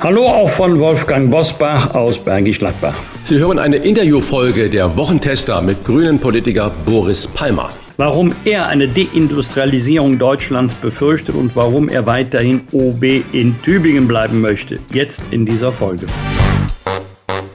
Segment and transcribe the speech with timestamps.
[0.00, 2.94] Hallo auch von Wolfgang Bosbach aus Bergisch Gladbach.
[3.24, 7.70] Sie hören eine Interviewfolge der Wochentester mit grünen Politiker Boris Palmer.
[7.96, 14.78] Warum er eine Deindustrialisierung Deutschlands befürchtet und warum er weiterhin OB in Tübingen bleiben möchte.
[14.92, 16.06] Jetzt in dieser Folge.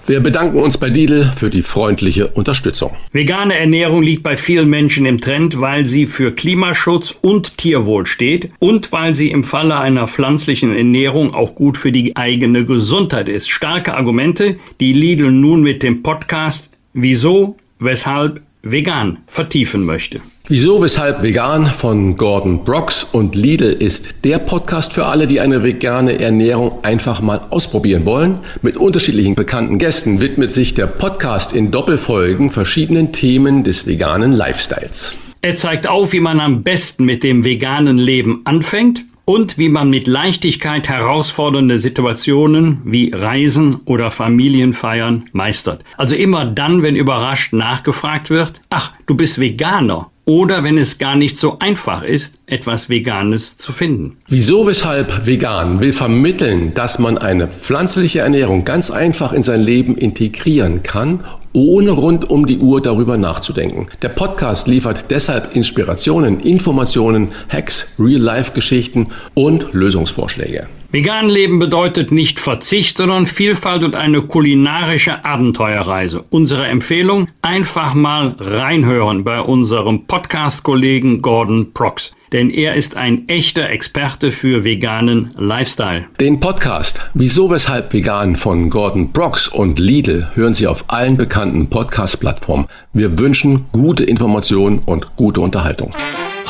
[0.06, 2.92] Wir bedanken uns bei Lidl für die freundliche Unterstützung.
[3.14, 8.52] Vegane Ernährung liegt bei vielen Menschen im Trend, weil sie für Klimaschutz und Tierwohl steht
[8.60, 13.50] und weil sie im Falle einer pflanzlichen Ernährung auch gut für die eigene Gesundheit ist.
[13.50, 20.20] Starke Argumente, die Lidl nun mit dem Podcast Wieso, weshalb vegan vertiefen möchte.
[20.50, 25.64] Wieso, weshalb vegan von Gordon Brooks und Lidl ist der Podcast für alle, die eine
[25.64, 28.40] vegane Ernährung einfach mal ausprobieren wollen.
[28.62, 35.16] Mit unterschiedlichen bekannten Gästen widmet sich der Podcast in Doppelfolgen verschiedenen Themen des veganen Lifestyles.
[35.42, 39.90] Er zeigt auf, wie man am besten mit dem veganen Leben anfängt und wie man
[39.90, 45.86] mit Leichtigkeit herausfordernde Situationen wie Reisen oder Familienfeiern meistert.
[45.96, 51.16] Also immer dann, wenn überrascht nachgefragt wird, ach, du bist Veganer oder wenn es gar
[51.16, 54.18] nicht so einfach ist, etwas Veganes zu finden.
[54.28, 59.96] Wieso, weshalb vegan will vermitteln, dass man eine pflanzliche Ernährung ganz einfach in sein Leben
[59.96, 63.88] integrieren kann, ohne rund um die Uhr darüber nachzudenken.
[64.02, 70.68] Der Podcast liefert deshalb Inspirationen, Informationen, Hacks, Real-Life-Geschichten und Lösungsvorschläge.
[70.94, 76.24] Vegan leben bedeutet nicht Verzicht, sondern Vielfalt und eine kulinarische Abenteuerreise.
[76.30, 82.12] Unsere Empfehlung, einfach mal reinhören bei unserem Podcast-Kollegen Gordon Prox.
[82.32, 86.06] Denn er ist ein echter Experte für veganen Lifestyle.
[86.20, 91.72] Den Podcast Wieso, weshalb vegan von Gordon Brox und Lidl hören Sie auf allen bekannten
[91.72, 92.68] Podcast-Plattformen.
[92.94, 95.92] Wir wünschen gute Informationen und gute Unterhaltung.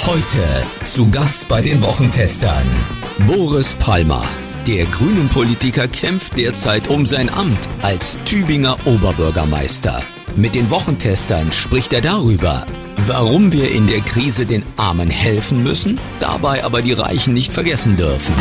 [0.05, 0.43] Heute
[0.83, 2.67] zu Gast bei den Wochentestern
[3.19, 4.23] Boris Palmer.
[4.67, 10.03] Der grünen Politiker kämpft derzeit um sein Amt als Tübinger Oberbürgermeister.
[10.35, 12.65] Mit den Wochentestern spricht er darüber,
[13.07, 17.97] warum wir in der Krise den Armen helfen müssen, dabei aber die Reichen nicht vergessen
[17.97, 18.33] dürfen.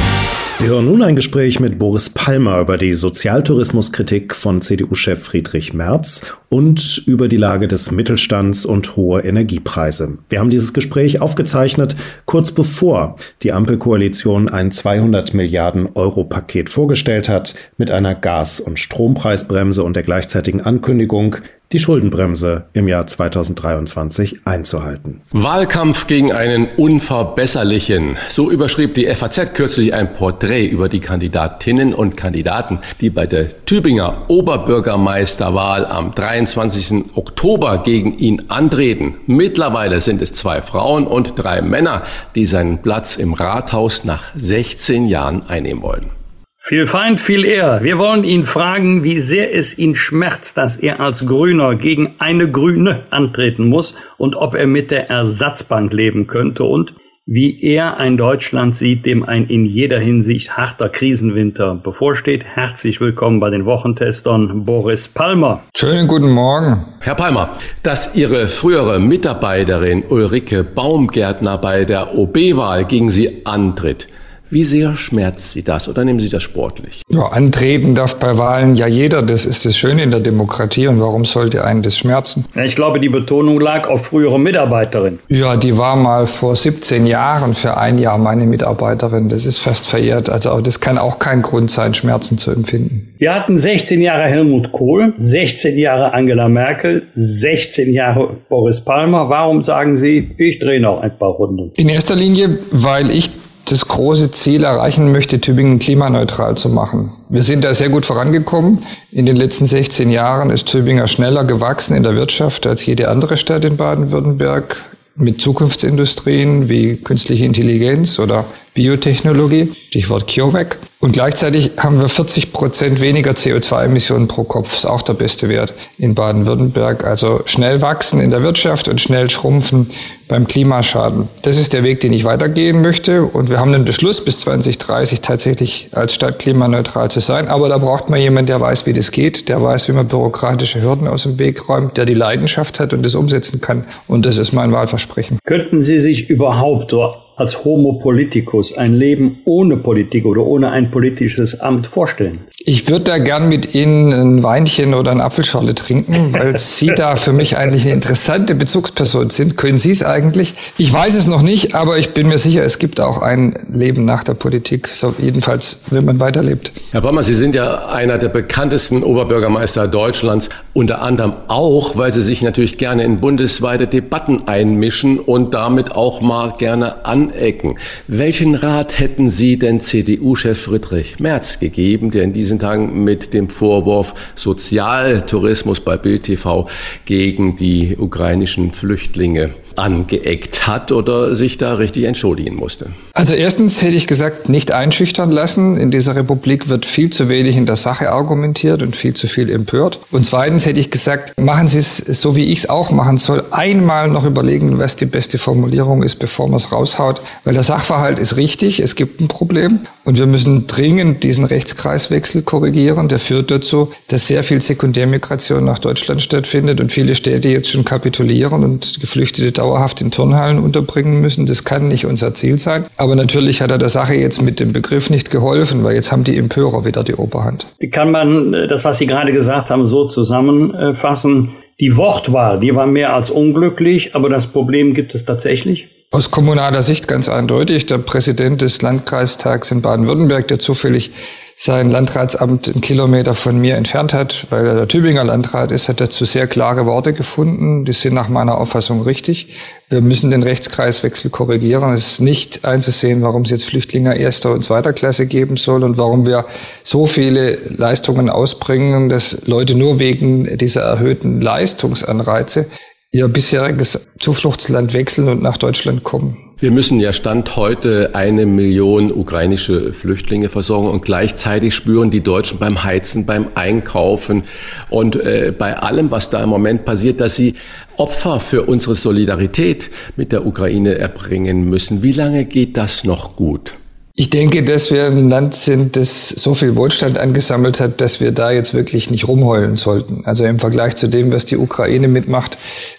[0.59, 6.23] Sie hören nun ein Gespräch mit Boris Palmer über die Sozialtourismuskritik von CDU-Chef Friedrich Merz
[6.49, 10.19] und über die Lage des Mittelstands und hohe Energiepreise.
[10.29, 11.97] Wir haben dieses Gespräch aufgezeichnet,
[12.27, 18.79] kurz bevor die Ampelkoalition ein 200 Milliarden Euro Paket vorgestellt hat, mit einer Gas- und
[18.79, 21.39] Strompreisbremse und der gleichzeitigen Ankündigung,
[21.73, 25.21] die Schuldenbremse im Jahr 2023 einzuhalten.
[25.33, 28.17] Wahlkampf gegen einen Unverbesserlichen.
[28.29, 33.65] So überschrieb die FAZ kürzlich ein Porträt über die Kandidatinnen und Kandidaten, die bei der
[33.65, 37.05] Tübinger Oberbürgermeisterwahl am 23.
[37.15, 39.17] Oktober gegen ihn antreten.
[39.27, 42.03] Mittlerweile sind es zwei Frauen und drei Männer,
[42.35, 46.22] die seinen Platz im Rathaus nach 16 Jahren einnehmen wollen.
[46.65, 47.81] Viel Feind, viel Ehr.
[47.83, 52.49] Wir wollen ihn fragen, wie sehr es ihn schmerzt, dass er als Grüner gegen eine
[52.49, 56.95] Grüne antreten muss und ob er mit der Ersatzbank leben könnte und
[57.27, 62.45] wie er ein Deutschland sieht, dem ein in jeder Hinsicht harter Krisenwinter bevorsteht.
[62.45, 65.65] Herzlich willkommen bei den Wochentestern Boris Palmer.
[65.77, 66.95] Schönen guten Morgen.
[67.01, 74.07] Herr Palmer, dass Ihre frühere Mitarbeiterin Ulrike Baumgärtner bei der OB-Wahl gegen Sie antritt,
[74.53, 77.01] wie sehr schmerzt Sie das oder nehmen Sie das sportlich?
[77.09, 79.23] Ja, antreten darf bei Wahlen ja jeder.
[79.23, 80.87] Das ist das Schöne in der Demokratie.
[80.89, 82.45] Und warum sollte einen das schmerzen?
[82.55, 85.21] Ja, ich glaube, die Betonung lag auf frühere Mitarbeiterin.
[85.29, 89.31] Ja, die war mal vor 17 Jahren für ein Jahr meine Mitarbeiterin.
[89.31, 90.29] Das ist fast verehrt.
[90.29, 93.15] Also das kann auch kein Grund sein, Schmerzen zu empfinden.
[93.17, 99.31] Wir hatten 16 Jahre Helmut Kohl, 16 Jahre Angela Merkel, 16 Jahre Boris Palmer.
[99.31, 101.73] Warum sagen Sie, ich drehe noch ein paar Runden?
[101.77, 103.31] In erster Linie, weil ich
[103.73, 107.13] das große Ziel erreichen möchte, Tübingen klimaneutral zu machen.
[107.31, 108.85] Wir sind da sehr gut vorangekommen.
[109.11, 113.39] In den letzten 16 Jahren ist Tübingen schneller gewachsen in der Wirtschaft als jede andere
[113.39, 114.77] Stadt in Baden-Württemberg
[115.15, 120.79] mit Zukunftsindustrien wie künstliche Intelligenz oder Biotechnologie, Stichwort CureVac.
[121.01, 124.75] Und gleichzeitig haben wir 40 Prozent weniger CO2-Emissionen pro Kopf.
[124.75, 127.05] Ist auch der beste Wert in Baden-Württemberg.
[127.05, 129.91] Also schnell wachsen in der Wirtschaft und schnell schrumpfen
[130.33, 131.29] beim Klimaschaden.
[131.43, 133.23] Das ist der Weg, den ich weitergehen möchte.
[133.25, 137.49] Und wir haben den Beschluss, bis 2030 tatsächlich als Stadt klimaneutral zu sein.
[137.49, 140.83] Aber da braucht man jemanden, der weiß, wie das geht, der weiß, wie man bürokratische
[140.83, 143.85] Hürden aus dem Weg räumt, der die Leidenschaft hat und das umsetzen kann.
[144.09, 145.39] Und das ist mein Wahlversprechen.
[145.45, 146.93] Könnten Sie sich überhaupt
[147.43, 152.39] als Homo politicus ein Leben ohne Politik oder ohne ein politisches Amt vorstellen?
[152.65, 157.17] Ich würde da gern mit Ihnen ein Weinchen oder eine Apfelschorle trinken, weil Sie da
[157.17, 159.57] für mich eigentlich eine interessante Bezugsperson sind.
[159.57, 160.55] Können Sie es eigentlich?
[160.79, 164.05] Ich weiß es noch nicht, aber ich bin mir sicher, es gibt auch ein Leben
[164.05, 164.91] nach der Politik.
[164.93, 166.71] So jedenfalls, wenn man weiterlebt.
[166.93, 172.23] Herr Baumer, Sie sind ja einer der bekanntesten Oberbürgermeister Deutschlands, unter anderem auch, weil Sie
[172.23, 177.77] sich natürlich gerne in bundesweite Debatten einmischen und damit auch mal gerne anecken.
[178.09, 183.49] Welchen Rat hätten Sie denn CDU-Chef Friedrich Merz gegeben, der in diesen Tagen mit dem
[183.49, 186.69] Vorwurf Sozialtourismus bei Bild TV
[187.05, 192.91] gegen die ukrainischen Flüchtlinge angeeckt hat oder sich da richtig entschuldigen musste?
[193.13, 195.77] Also erstens hätte ich gesagt, nicht einschüchtern lassen.
[195.77, 199.51] In dieser Republik wird viel zu wenig in der Sache argumentiert und viel zu viel
[199.51, 199.99] empört.
[200.11, 203.45] Und zweitens hätte ich gesagt, machen Sie es so, wie ich es auch machen soll.
[203.51, 207.12] Einmal noch überlegen, was die beste Formulierung ist, bevor man es raushaut.
[207.45, 212.43] Weil der Sachverhalt ist richtig, es gibt ein Problem und wir müssen dringend diesen Rechtskreiswechsel
[212.43, 213.09] korrigieren.
[213.09, 217.85] Der führt dazu, dass sehr viel Sekundärmigration nach Deutschland stattfindet und viele Städte jetzt schon
[217.85, 221.47] kapitulieren und Geflüchtete dauerhaft in Turnhallen unterbringen müssen.
[221.47, 222.85] Das kann nicht unser Ziel sein.
[222.97, 226.25] Aber natürlich hat er der Sache jetzt mit dem Begriff nicht geholfen, weil jetzt haben
[226.25, 227.67] die Empörer wieder die Oberhand.
[227.79, 231.51] Wie kann man äh, das, was Sie gerade gesagt haben, so zusammenfassen?
[231.81, 235.89] Die Wortwahl, die war mehr als unglücklich, aber das Problem gibt es tatsächlich?
[236.13, 237.87] Aus kommunaler Sicht ganz eindeutig.
[237.87, 241.11] Der Präsident des Landkreistags in Baden-Württemberg, der zufällig
[241.57, 246.03] sein Landratsamt einen Kilometer von mir entfernt hat, weil er der Tübinger Landrat ist, hat
[246.03, 247.87] dazu sehr klare Worte gefunden.
[247.87, 249.55] Die sind nach meiner Auffassung richtig.
[249.89, 251.95] Wir müssen den Rechtskreiswechsel korrigieren.
[251.95, 255.97] Es ist nicht einzusehen, warum es jetzt Flüchtlinge erster und zweiter Klasse geben soll und
[255.97, 256.45] warum wir
[256.83, 262.67] so viele Leistungen ausbringen, dass Leute nur wegen dieser erhöhten Leistungsanreize
[263.13, 266.39] ihr bisheriges Zufluchtsland wechseln und nach Deutschland kommen.
[266.59, 272.59] Wir müssen ja Stand heute eine Million ukrainische Flüchtlinge versorgen und gleichzeitig spüren die Deutschen
[272.59, 274.45] beim Heizen, beim Einkaufen
[274.89, 277.55] und äh, bei allem, was da im Moment passiert, dass sie
[277.97, 282.03] Opfer für unsere Solidarität mit der Ukraine erbringen müssen.
[282.03, 283.75] Wie lange geht das noch gut?
[284.15, 288.33] Ich denke, dass wir ein Land sind, das so viel Wohlstand angesammelt hat, dass wir
[288.33, 290.23] da jetzt wirklich nicht rumheulen sollten.
[290.27, 292.59] Also im Vergleich zu dem, was die Ukraine mitmacht,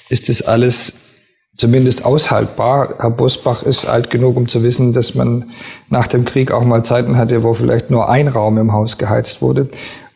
[0.10, 0.94] ist das alles
[1.56, 2.96] zumindest aushaltbar.
[2.98, 5.52] Herr Bosbach ist alt genug, um zu wissen, dass man
[5.90, 9.44] nach dem Krieg auch mal Zeiten hatte, wo vielleicht nur ein Raum im Haus geheizt
[9.44, 9.70] wurde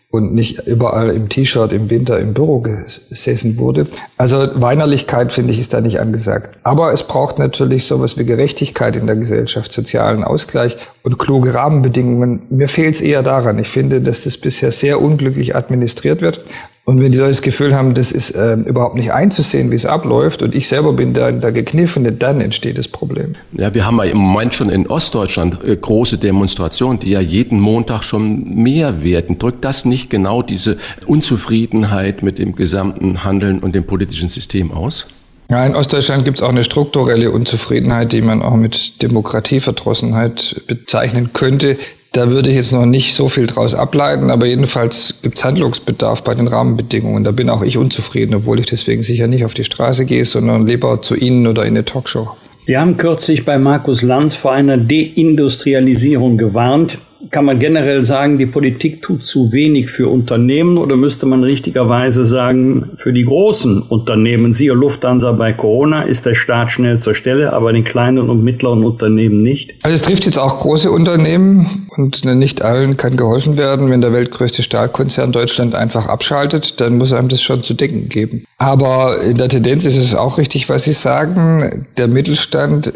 [0.10, 3.88] und nicht überall im T-Shirt im Winter im Büro gesessen wurde.
[4.18, 6.58] Also Weinerlichkeit, finde ich, ist da nicht angesagt.
[6.64, 12.44] Aber es braucht natürlich sowas wie Gerechtigkeit in der Gesellschaft, sozialen Ausgleich und kluge Rahmenbedingungen.
[12.50, 13.60] Mir fehlt es eher daran.
[13.60, 16.46] Ich finde, dass das bisher sehr unglücklich administriert wird.
[16.90, 19.86] Und wenn die Leute das Gefühl haben, das ist äh, überhaupt nicht einzusehen, wie es
[19.86, 23.36] abläuft, und ich selber bin da der Gekniffene, dann entsteht das Problem.
[23.52, 27.60] Ja, wir haben ja im Moment schon in Ostdeutschland äh, große Demonstrationen, die ja jeden
[27.60, 29.38] Montag schon mehr werden.
[29.38, 35.08] Drückt das nicht genau diese Unzufriedenheit mit dem gesamten Handeln und dem politischen System aus?
[35.50, 41.32] Ja, in Ostdeutschland gibt es auch eine strukturelle Unzufriedenheit, die man auch mit Demokratieverdrossenheit bezeichnen
[41.34, 41.76] könnte.
[42.14, 46.24] Da würde ich jetzt noch nicht so viel draus ableiten, aber jedenfalls gibt es Handlungsbedarf
[46.24, 47.24] bei den Rahmenbedingungen.
[47.24, 50.66] Da bin auch ich unzufrieden, obwohl ich deswegen sicher nicht auf die Straße gehe, sondern
[50.66, 52.30] lieber zu Ihnen oder in eine Talkshow.
[52.66, 57.00] Sie haben kürzlich bei Markus Lanz vor einer Deindustrialisierung gewarnt
[57.32, 62.26] kann man generell sagen, die Politik tut zu wenig für Unternehmen oder müsste man richtigerweise
[62.26, 67.54] sagen, für die großen Unternehmen, siehe Lufthansa bei Corona, ist der Staat schnell zur Stelle,
[67.54, 69.74] aber den kleinen und mittleren Unternehmen nicht?
[69.84, 73.90] Also es trifft jetzt auch große Unternehmen und nicht allen kann geholfen werden.
[73.90, 78.44] Wenn der weltgrößte Stahlkonzern Deutschland einfach abschaltet, dann muss einem das schon zu denken geben.
[78.58, 81.86] Aber in der Tendenz ist es auch richtig, was Sie sagen.
[81.98, 82.94] Der Mittelstand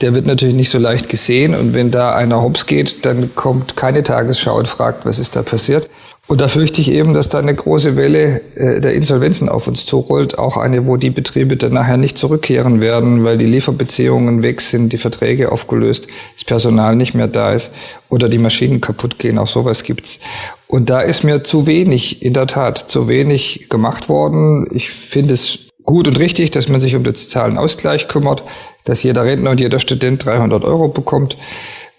[0.00, 1.54] der wird natürlich nicht so leicht gesehen.
[1.54, 5.42] Und wenn da einer hops geht, dann kommt keine Tagesschau und fragt, was ist da
[5.42, 5.90] passiert.
[6.26, 9.84] Und da fürchte ich eben, dass da eine große Welle äh, der Insolvenzen auf uns
[9.84, 10.38] zurollt.
[10.38, 14.92] Auch eine, wo die Betriebe dann nachher nicht zurückkehren werden, weil die Lieferbeziehungen weg sind,
[14.92, 17.72] die Verträge aufgelöst, das Personal nicht mehr da ist
[18.08, 19.38] oder die Maschinen kaputt gehen.
[19.38, 20.20] Auch sowas gibt's.
[20.68, 24.68] Und da ist mir zu wenig, in der Tat, zu wenig gemacht worden.
[24.72, 28.42] Ich finde es gut und richtig, dass man sich um den sozialen Ausgleich kümmert,
[28.84, 31.36] dass jeder Rentner und jeder Student 300 Euro bekommt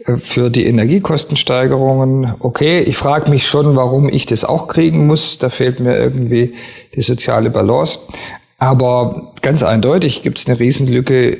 [0.05, 2.35] äh, für die Energiekostensteigerungen.
[2.39, 5.37] Okay, ich frage mich schon, warum ich das auch kriegen muss.
[5.37, 6.55] Da fehlt mir irgendwie
[6.95, 7.99] die soziale Balance.
[8.57, 11.39] Aber ganz eindeutig gibt es eine Riesenlücke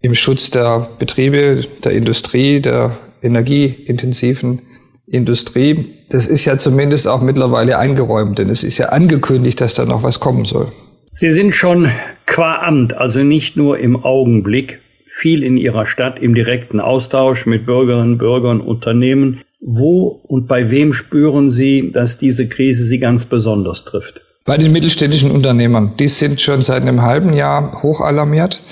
[0.00, 4.62] im Schutz der Betriebe, der Industrie, der energieintensiven
[5.06, 5.94] Industrie.
[6.10, 10.02] Das ist ja zumindest auch mittlerweile eingeräumt, denn es ist ja angekündigt, dass da noch
[10.02, 10.72] was kommen soll.
[11.20, 11.90] Sie sind schon
[12.26, 17.66] qua Amt, also nicht nur im Augenblick, viel in Ihrer Stadt im direkten Austausch mit
[17.66, 19.40] Bürgerinnen, Bürgern, Unternehmen.
[19.60, 24.22] Wo und bei wem spüren Sie, dass diese Krise Sie ganz besonders trifft?
[24.44, 25.94] Bei den mittelständischen Unternehmern.
[25.98, 28.62] Die sind schon seit einem halben Jahr hochalarmiert.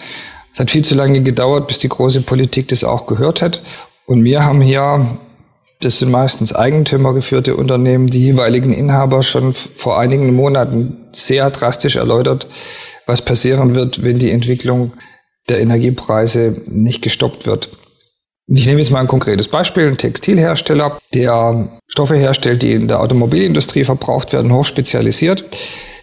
[0.52, 3.60] Es hat viel zu lange gedauert, bis die große Politik das auch gehört hat.
[4.06, 5.18] Und wir haben hier,
[5.80, 12.46] das sind meistens eigentümergeführte Unternehmen, die jeweiligen Inhaber schon vor einigen Monaten sehr drastisch erläutert,
[13.06, 14.92] was passieren wird, wenn die Entwicklung
[15.48, 17.70] der Energiepreise nicht gestoppt wird.
[18.48, 19.88] Ich nehme jetzt mal ein konkretes Beispiel.
[19.88, 25.44] Ein Textilhersteller, der Stoffe herstellt, die in der Automobilindustrie verbraucht werden, hochspezialisiert.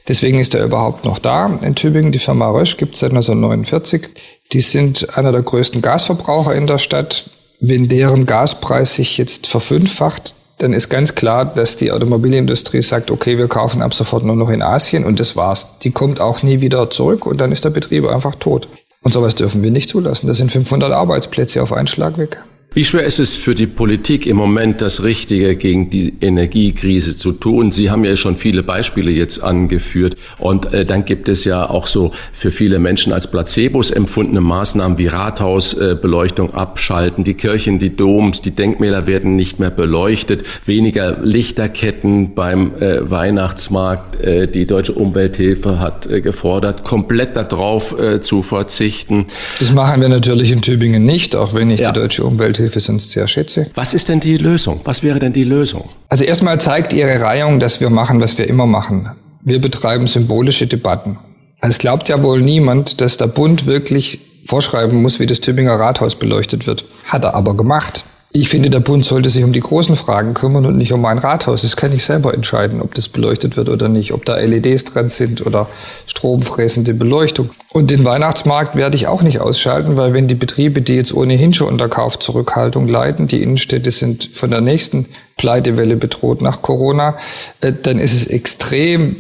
[0.07, 2.11] Deswegen ist er überhaupt noch da in Tübingen.
[2.11, 4.09] Die Firma Rösch gibt es seit 1949.
[4.51, 7.29] Die sind einer der größten Gasverbraucher in der Stadt.
[7.65, 13.37] Wenn deren Gaspreis sich jetzt verfünffacht, dann ist ganz klar, dass die Automobilindustrie sagt, okay,
[13.37, 15.79] wir kaufen ab sofort nur noch in Asien und das war's.
[15.81, 18.67] Die kommt auch nie wieder zurück und dann ist der Betrieb einfach tot.
[19.01, 20.27] Und sowas dürfen wir nicht zulassen.
[20.27, 22.43] Das sind 500 Arbeitsplätze auf einen Schlag weg.
[22.75, 27.31] Wie schwer ist es für die Politik im Moment, das Richtige gegen die Energiekrise zu
[27.31, 27.71] tun?
[27.71, 30.15] Sie haben ja schon viele Beispiele jetzt angeführt.
[30.39, 34.97] Und äh, dann gibt es ja auch so für viele Menschen als Placebos empfundene Maßnahmen
[34.97, 41.19] wie Rathausbeleuchtung äh, abschalten, die Kirchen, die Doms, die Denkmäler werden nicht mehr beleuchtet, weniger
[41.21, 44.19] Lichterketten beim äh, Weihnachtsmarkt.
[44.19, 49.27] Äh, die Deutsche Umwelthilfe hat äh, gefordert, komplett darauf äh, zu verzichten.
[49.59, 51.91] Das machen wir natürlich in Tübingen nicht, auch wenn ich ja.
[51.91, 53.67] die Deutsche Umwelthilfe Hilfe sonst sehr schätze.
[53.75, 54.79] Was ist denn die Lösung?
[54.85, 55.89] Was wäre denn die Lösung?
[56.09, 59.11] Also erstmal zeigt Ihre Reihung, dass wir machen, was wir immer machen.
[59.41, 61.17] Wir betreiben symbolische Debatten.
[61.59, 65.79] Also es glaubt ja wohl niemand, dass der Bund wirklich vorschreiben muss, wie das Tübinger
[65.79, 66.85] Rathaus beleuchtet wird.
[67.05, 68.03] Hat er aber gemacht.
[68.35, 71.19] Ich finde, der Bund sollte sich um die großen Fragen kümmern und nicht um ein
[71.19, 71.61] Rathaus.
[71.61, 75.09] Das kann ich selber entscheiden, ob das beleuchtet wird oder nicht, ob da LEDs dran
[75.09, 75.69] sind oder
[76.07, 77.51] stromfressende Beleuchtung.
[77.69, 81.53] Und den Weihnachtsmarkt werde ich auch nicht ausschalten, weil wenn die Betriebe, die jetzt ohnehin
[81.53, 85.05] schon unter Kaufzurückhaltung leiden, die Innenstädte sind von der nächsten
[85.37, 87.19] Pleitewelle bedroht nach Corona,
[87.61, 89.17] äh, dann ist es extrem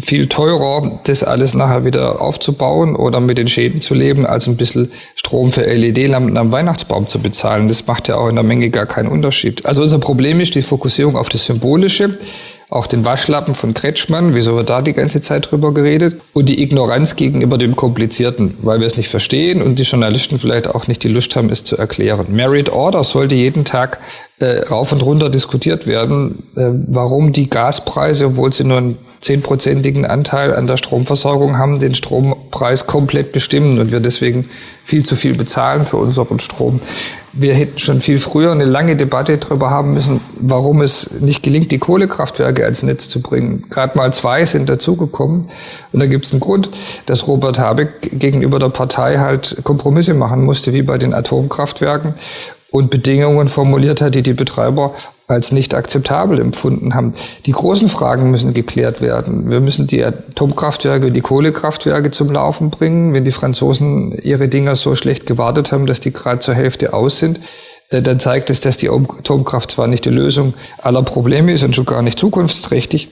[0.00, 4.56] viel teurer, das alles nachher wieder aufzubauen oder mit den Schäden zu leben, als ein
[4.56, 7.68] bisschen Strom für LED-Lampen am Weihnachtsbaum zu bezahlen.
[7.68, 9.66] Das macht ja auch in der Menge gar keinen Unterschied.
[9.66, 12.18] Also unser Problem ist die Fokussierung auf das Symbolische
[12.74, 16.20] auch den Waschlappen von Kretschmann, wieso wird da die ganze Zeit drüber geredet?
[16.32, 20.66] Und die Ignoranz gegenüber dem Komplizierten, weil wir es nicht verstehen und die Journalisten vielleicht
[20.66, 22.26] auch nicht die Lust haben, es zu erklären.
[22.30, 23.98] Merit Order sollte jeden Tag
[24.40, 30.04] äh, rauf und runter diskutiert werden, äh, warum die Gaspreise, obwohl sie nur einen zehnprozentigen
[30.04, 34.50] Anteil an der Stromversorgung haben, den Strompreis komplett bestimmen und wir deswegen
[34.84, 36.80] viel zu viel bezahlen für unseren Strom.
[37.32, 41.72] Wir hätten schon viel früher eine lange Debatte darüber haben müssen, warum es nicht gelingt,
[41.72, 43.64] die Kohlekraftwerke ans Netz zu bringen.
[43.70, 45.50] Gerade mal zwei sind dazugekommen.
[45.92, 46.70] Und da gibt es einen Grund,
[47.06, 52.14] dass Robert Habeck gegenüber der Partei halt Kompromisse machen musste, wie bei den Atomkraftwerken
[52.74, 54.96] und Bedingungen formuliert hat, die die Betreiber
[55.28, 57.14] als nicht akzeptabel empfunden haben.
[57.46, 59.48] Die großen Fragen müssen geklärt werden.
[59.48, 63.14] Wir müssen die Atomkraftwerke, die Kohlekraftwerke zum Laufen bringen.
[63.14, 67.20] Wenn die Franzosen ihre Dinger so schlecht gewartet haben, dass die gerade zur Hälfte aus
[67.20, 67.38] sind,
[67.90, 71.76] äh, dann zeigt es, dass die Atomkraft zwar nicht die Lösung aller Probleme ist und
[71.76, 73.08] schon gar nicht zukunftsträchtig,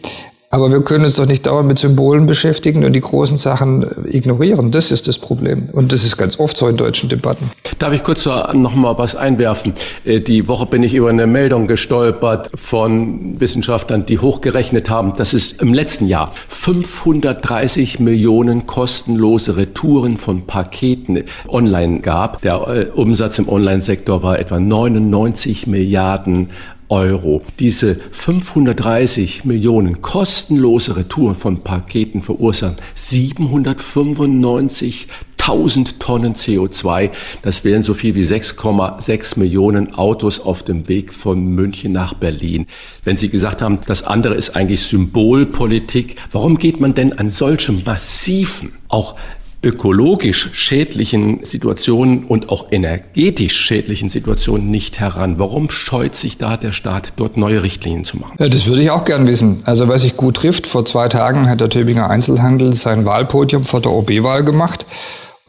[0.52, 4.70] aber wir können uns doch nicht dauernd mit Symbolen beschäftigen und die großen Sachen ignorieren.
[4.70, 5.70] Das ist das Problem.
[5.72, 7.50] Und das ist ganz oft so in deutschen Debatten.
[7.78, 9.72] Darf ich kurz noch mal was einwerfen?
[10.04, 15.32] Äh, die Woche bin ich über eine Meldung gestolpert von Wissenschaftlern, die hochgerechnet haben, dass
[15.32, 22.42] es im letzten Jahr 530 Millionen kostenlose Retouren von Paketen online gab.
[22.42, 26.50] Der äh, Umsatz im Online-Sektor war etwa 99 Milliarden
[26.92, 27.42] Euro.
[27.58, 35.08] Diese 530 Millionen kostenlose Retouren von Paketen verursachen 795
[35.38, 37.08] 1000 Tonnen CO2.
[37.40, 42.66] Das wären so viel wie 6,6 Millionen Autos auf dem Weg von München nach Berlin.
[43.04, 47.82] Wenn Sie gesagt haben, das andere ist eigentlich Symbolpolitik, warum geht man denn an solchem
[47.84, 49.16] massiven, auch
[49.62, 55.38] ökologisch schädlichen Situationen und auch energetisch schädlichen Situationen nicht heran?
[55.38, 58.36] Warum scheut sich da der Staat, dort neue Richtlinien zu machen?
[58.38, 59.62] Ja, das würde ich auch gern wissen.
[59.64, 63.80] Also was sich gut trifft, vor zwei Tagen hat der Tübinger Einzelhandel sein Wahlpodium vor
[63.80, 64.86] der OB-Wahl gemacht.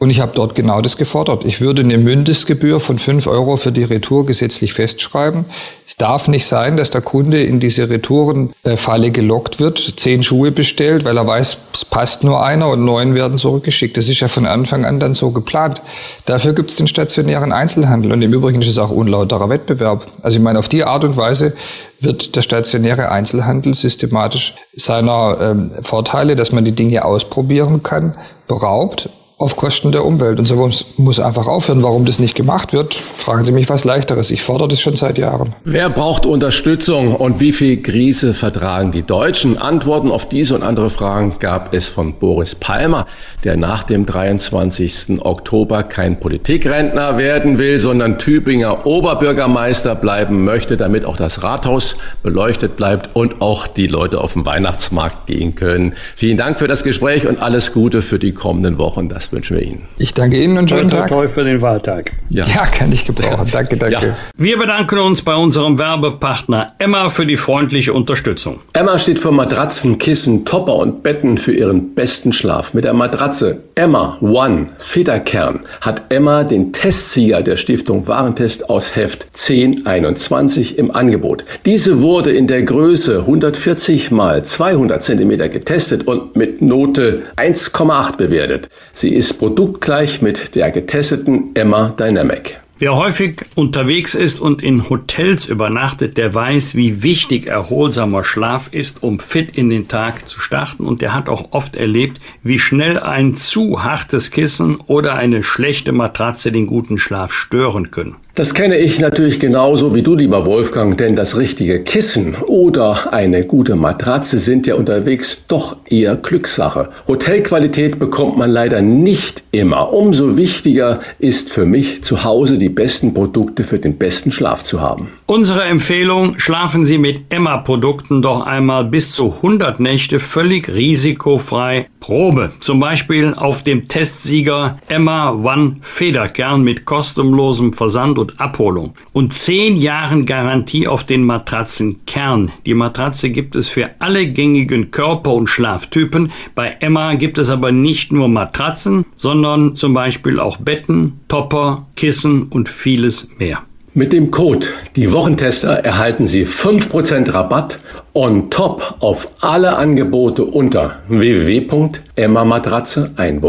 [0.04, 1.46] Und ich habe dort genau das gefordert.
[1.46, 5.46] Ich würde eine Mindestgebühr von fünf Euro für die Retour gesetzlich festschreiben.
[5.86, 11.06] Es darf nicht sein, dass der Kunde in diese Retourenfalle gelockt wird, zehn Schuhe bestellt,
[11.06, 13.96] weil er weiß, es passt nur einer und neun werden zurückgeschickt.
[13.96, 15.80] Das ist ja von Anfang an dann so geplant.
[16.26, 20.04] Dafür gibt es den stationären Einzelhandel und im Übrigen ist es auch unlauterer Wettbewerb.
[20.20, 21.54] Also ich meine, auf die Art und Weise
[22.00, 28.14] wird der stationäre Einzelhandel systematisch seiner ähm, Vorteile, dass man die Dinge ausprobieren kann,
[28.46, 30.38] beraubt auf Kosten der Umwelt.
[30.38, 31.82] Und so muss einfach aufhören.
[31.82, 34.30] Warum das nicht gemacht wird, fragen Sie mich was leichteres.
[34.30, 35.54] Ich fordere das schon seit Jahren.
[35.64, 39.58] Wer braucht Unterstützung und wie viel Krise vertragen die Deutschen?
[39.58, 43.06] Antworten auf diese und andere Fragen gab es von Boris Palmer,
[43.42, 45.20] der nach dem 23.
[45.20, 52.76] Oktober kein Politikrentner werden will, sondern Tübinger Oberbürgermeister bleiben möchte, damit auch das Rathaus beleuchtet
[52.76, 55.94] bleibt und auch die Leute auf den Weihnachtsmarkt gehen können.
[56.14, 59.08] Vielen Dank für das Gespräch und alles Gute für die kommenden Wochen.
[59.08, 59.84] Das wünschen wir Ihnen.
[59.98, 61.08] Ich danke Ihnen und schönen Tag.
[61.08, 62.12] Toi für den Wahltag.
[62.28, 62.44] Ja.
[62.46, 63.48] ja, kann ich gebrauchen.
[63.50, 64.06] Danke, danke.
[64.06, 64.16] Ja.
[64.36, 68.60] Wir bedanken uns bei unserem Werbepartner Emma für die freundliche Unterstützung.
[68.72, 72.74] Emma steht für Matratzen, Kissen, Topper und Betten für ihren besten Schlaf.
[72.74, 79.26] Mit der Matratze Emma One Federkern hat Emma den Testsieger der Stiftung Warentest aus Heft
[79.34, 81.44] 1021 im Angebot.
[81.66, 88.68] Diese wurde in der Größe 140 mal 200 cm getestet und mit Note 1,8 bewertet.
[88.92, 92.60] Sie ist produktgleich mit der getesteten Emma Dynamic.
[92.76, 99.02] Wer häufig unterwegs ist und in Hotels übernachtet, der weiß, wie wichtig erholsamer Schlaf ist,
[99.02, 100.84] um fit in den Tag zu starten.
[100.84, 105.92] Und der hat auch oft erlebt, wie schnell ein zu hartes Kissen oder eine schlechte
[105.92, 108.16] Matratze den guten Schlaf stören können.
[108.36, 113.44] Das kenne ich natürlich genauso wie du, lieber Wolfgang, denn das richtige Kissen oder eine
[113.44, 116.88] gute Matratze sind ja unterwegs doch eher Glückssache.
[117.06, 119.92] Hotelqualität bekommt man leider nicht immer.
[119.92, 124.80] Umso wichtiger ist für mich zu Hause die besten Produkte für den besten Schlaf zu
[124.80, 125.10] haben.
[125.26, 132.52] Unsere Empfehlung, schlafen Sie mit Emma-Produkten doch einmal bis zu 100 Nächte völlig risikofrei Probe.
[132.60, 139.76] Zum Beispiel auf dem Testsieger Emma One Federkern mit kostenlosem Versand und Abholung und 10
[139.76, 142.50] Jahren Garantie auf den Matratzenkern.
[142.64, 146.32] Die Matratze gibt es für alle gängigen Körper- und Schlaftypen.
[146.54, 152.44] Bei Emma gibt es aber nicht nur Matratzen, sondern zum Beispiel auch Betten, Topper, Kissen
[152.44, 153.58] und vieles mehr.
[153.92, 157.78] Mit dem Code Die Wochentester erhalten Sie 5% Rabatt
[158.14, 163.42] on top auf alle Angebote unter www.emmamatratze ein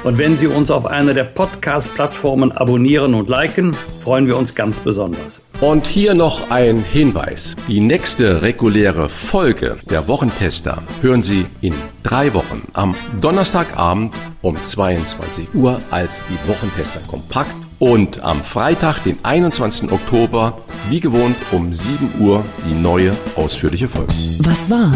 [0.04, 4.80] Und wenn Sie uns auf einer der Podcast-Plattformen abonnieren und liken, freuen wir uns ganz
[4.80, 5.40] besonders.
[5.62, 7.56] Und hier noch ein Hinweis.
[7.68, 15.54] Die nächste reguläre Folge der Wochentester hören Sie in drei Wochen am Donnerstagabend um 22
[15.54, 19.92] Uhr als die Wochentester kompakt und am Freitag, den 21.
[19.92, 20.58] Oktober,
[20.90, 24.14] wie gewohnt um 7 Uhr die neue ausführliche Folge.
[24.40, 24.92] Was war?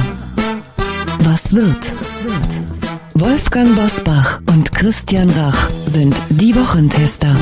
[1.19, 1.77] Was wird?
[1.77, 2.81] Was wird?
[3.13, 7.35] Wolfgang Bosbach und Christian Rach sind die Wochentester.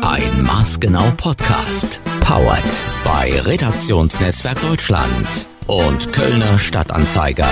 [0.00, 2.00] Ein Maßgenau Podcast.
[2.20, 2.64] Powered
[3.04, 7.48] bei Redaktionsnetzwerk Deutschland und Kölner Stadtanzeiger.